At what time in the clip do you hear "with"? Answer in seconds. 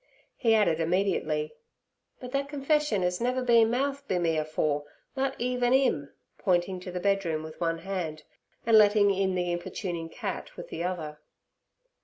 7.43-7.61, 10.57-10.69